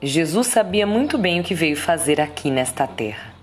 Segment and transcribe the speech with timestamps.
[0.00, 3.34] Jesus sabia muito bem o que veio fazer aqui nesta terra.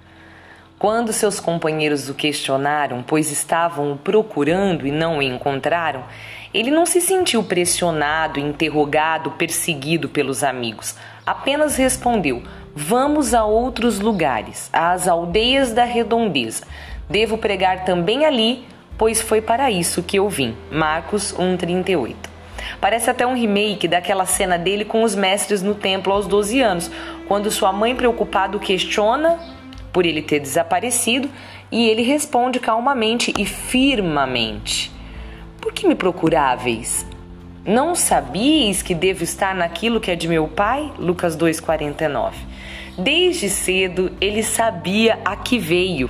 [0.80, 6.06] Quando seus companheiros o questionaram, pois estavam o procurando e não o encontraram,
[6.54, 10.96] ele não se sentiu pressionado, interrogado, perseguido pelos amigos.
[11.26, 12.42] Apenas respondeu:
[12.74, 16.66] Vamos a outros lugares, às aldeias da redondeza.
[17.10, 18.66] Devo pregar também ali,
[18.98, 20.56] pois foi para isso que eu vim.
[20.72, 22.35] Marcos 1:38.
[22.80, 26.92] Parece até um remake daquela cena dele com os mestres no templo aos 12 anos,
[27.28, 29.40] quando sua mãe preocupada questiona
[29.92, 31.30] por ele ter desaparecido
[31.72, 34.92] e ele responde calmamente e firmemente:
[35.62, 37.06] Por que me procuráveis?
[37.66, 40.92] Não sabias que devo estar naquilo que é de meu pai?
[41.00, 42.34] Lucas 2,49.
[42.98, 46.10] Desde cedo ele sabia a que veio.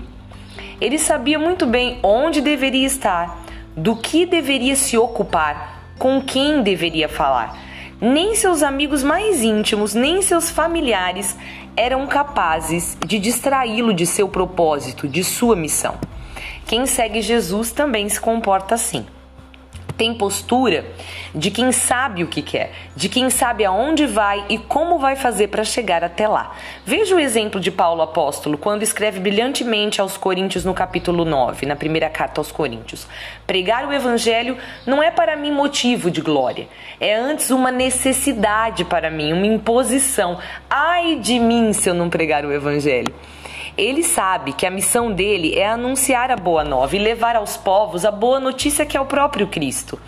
[0.82, 3.42] Ele sabia muito bem onde deveria estar,
[3.76, 7.58] do que deveria se ocupar, com quem deveria falar.
[8.00, 11.36] Nem seus amigos mais íntimos, nem seus familiares
[11.78, 15.96] eram capazes de distraí-lo de seu propósito, de sua missão.
[16.68, 19.06] Quem segue Jesus também se comporta assim
[19.98, 20.86] tem postura
[21.34, 25.48] de quem sabe o que quer, de quem sabe aonde vai e como vai fazer
[25.48, 26.56] para chegar até lá.
[26.86, 31.76] Veja o exemplo de Paulo apóstolo quando escreve brilhantemente aos Coríntios no capítulo 9, na
[31.76, 33.08] primeira carta aos Coríntios.
[33.46, 36.68] Pregar o evangelho não é para mim motivo de glória,
[37.00, 40.38] é antes uma necessidade para mim, uma imposição.
[40.70, 43.14] Ai de mim se eu não pregar o evangelho.
[43.78, 48.06] Ele sabe que a missão dele é anunciar a boa nova e levar aos povos
[48.06, 50.00] a boa notícia que é o próprio Cristo.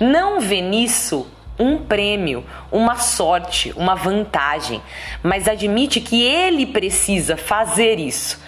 [0.00, 1.26] Não vê nisso
[1.58, 4.82] um prêmio, uma sorte, uma vantagem,
[5.22, 8.42] mas admite que ele precisa fazer isso,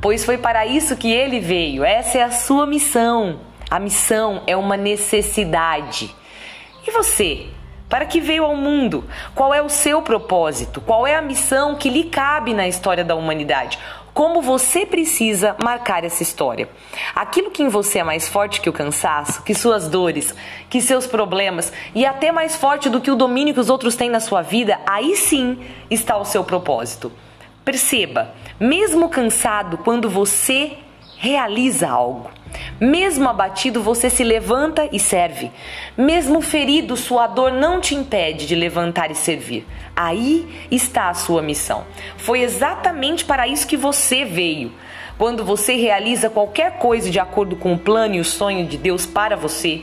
[0.00, 1.84] pois foi para isso que ele veio.
[1.84, 3.40] Essa é a sua missão.
[3.68, 6.14] A missão é uma necessidade.
[6.86, 7.48] E você?
[7.88, 9.04] Para que veio ao mundo?
[9.34, 10.80] Qual é o seu propósito?
[10.80, 13.78] Qual é a missão que lhe cabe na história da humanidade?
[14.12, 16.68] Como você precisa marcar essa história.
[17.14, 20.34] Aquilo que em você é mais forte que o cansaço, que suas dores,
[20.68, 24.10] que seus problemas e até mais forte do que o domínio que os outros têm
[24.10, 25.58] na sua vida, aí sim
[25.90, 27.12] está o seu propósito.
[27.64, 30.78] Perceba, mesmo cansado, quando você
[31.18, 32.30] realiza algo.
[32.80, 35.50] Mesmo abatido, você se levanta e serve.
[35.98, 39.66] Mesmo ferido, sua dor não te impede de levantar e servir.
[39.94, 41.84] Aí está a sua missão.
[42.16, 44.72] Foi exatamente para isso que você veio.
[45.18, 49.04] Quando você realiza qualquer coisa de acordo com o plano e o sonho de Deus
[49.04, 49.82] para você,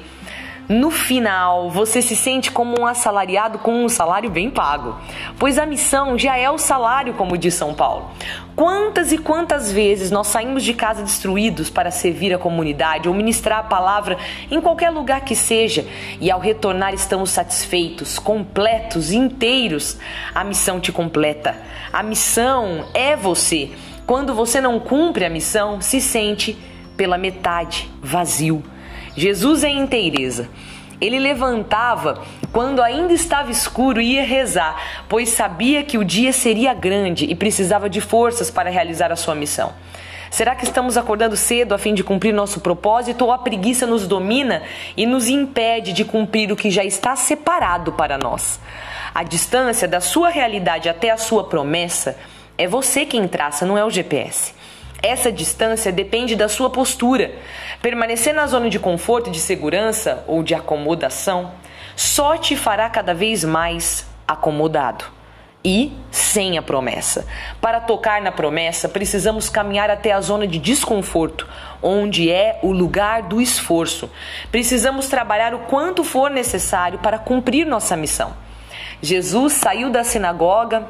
[0.69, 4.97] no final, você se sente como um assalariado com um salário bem pago,
[5.39, 8.11] pois a missão já é o salário, como diz São Paulo.
[8.53, 13.59] Quantas e quantas vezes nós saímos de casa destruídos para servir a comunidade ou ministrar
[13.59, 14.17] a palavra
[14.51, 15.85] em qualquer lugar que seja,
[16.19, 19.97] e ao retornar estamos satisfeitos, completos, inteiros?
[20.35, 21.55] A missão te completa.
[21.93, 23.71] A missão é você.
[24.05, 26.57] Quando você não cumpre a missão, se sente
[26.97, 28.61] pela metade vazio
[29.17, 30.47] Jesus é inteireza.
[31.01, 32.23] Ele levantava
[32.53, 34.79] quando ainda estava escuro e ia rezar,
[35.09, 39.33] pois sabia que o dia seria grande e precisava de forças para realizar a sua
[39.33, 39.73] missão.
[40.29, 44.07] Será que estamos acordando cedo a fim de cumprir nosso propósito ou a preguiça nos
[44.07, 44.61] domina
[44.95, 48.59] e nos impede de cumprir o que já está separado para nós?
[49.15, 52.15] A distância da sua realidade até a sua promessa
[52.55, 54.53] é você quem traça, não é o GPS.
[55.01, 57.31] Essa distância depende da sua postura.
[57.81, 61.51] Permanecer na zona de conforto de segurança ou de acomodação
[61.95, 65.05] só te fará cada vez mais acomodado
[65.63, 67.27] e sem a promessa.
[67.59, 71.47] Para tocar na promessa, precisamos caminhar até a zona de desconforto,
[71.81, 74.09] onde é o lugar do esforço.
[74.51, 78.33] Precisamos trabalhar o quanto for necessário para cumprir nossa missão.
[79.01, 80.87] Jesus saiu da sinagoga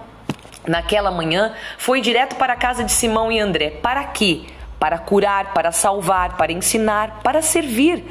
[0.65, 3.69] naquela manhã, foi direto para a casa de Simão e André.
[3.69, 4.41] Para quê?
[4.79, 8.03] Para curar, para salvar, para ensinar, para servir.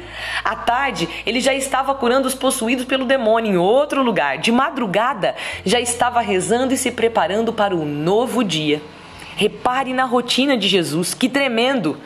[0.43, 4.37] À tarde, ele já estava curando os possuídos pelo demônio em outro lugar.
[4.37, 5.35] De madrugada,
[5.65, 8.81] já estava rezando e se preparando para o novo dia.
[9.37, 11.97] Repare na rotina de Jesus, que tremendo!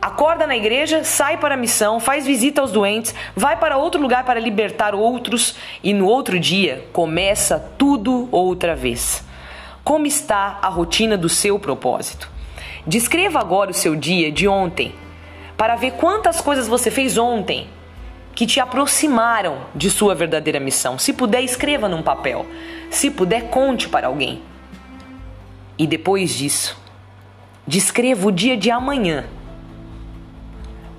[0.00, 4.24] Acorda na igreja, sai para a missão, faz visita aos doentes, vai para outro lugar
[4.24, 9.25] para libertar outros e no outro dia começa tudo outra vez.
[9.86, 12.28] Como está a rotina do seu propósito?
[12.84, 14.92] Descreva agora o seu dia de ontem
[15.56, 17.68] para ver quantas coisas você fez ontem
[18.34, 20.98] que te aproximaram de sua verdadeira missão.
[20.98, 22.44] Se puder, escreva num papel.
[22.90, 24.42] Se puder, conte para alguém.
[25.78, 26.76] E depois disso,
[27.64, 29.26] descreva o dia de amanhã.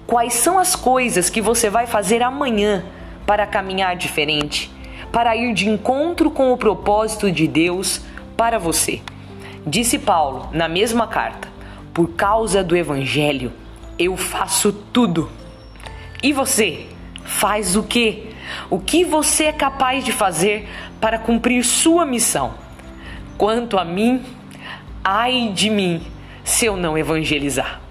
[0.07, 2.86] Quais são as coisas que você vai fazer amanhã
[3.25, 4.72] para caminhar diferente,
[5.12, 8.01] para ir de encontro com o propósito de Deus
[8.38, 9.01] para você.
[9.66, 11.50] Disse Paulo na mesma carta:
[11.94, 13.51] Por causa do Evangelho,
[13.98, 15.30] eu faço tudo.
[16.22, 16.86] E você?
[17.24, 18.30] Faz o que?
[18.69, 20.69] O que você é capaz de fazer
[21.01, 22.54] para cumprir sua missão?
[23.38, 24.24] Quanto a mim,
[25.04, 26.01] ai de mim
[26.44, 27.81] se eu não evangelizar.